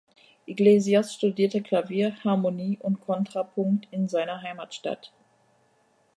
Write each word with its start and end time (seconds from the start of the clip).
Iglesias 0.47 1.13
studierte 1.13 1.61
Klavier, 1.61 2.15
Harmonie 2.23 2.79
und 2.81 3.01
Kontrapunkt 3.01 3.87
in 3.91 4.07
seiner 4.07 4.41
Heimatstadt. 4.41 5.13